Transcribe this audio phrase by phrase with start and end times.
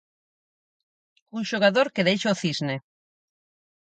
[1.37, 2.75] Un xogador que deixa o Cisne.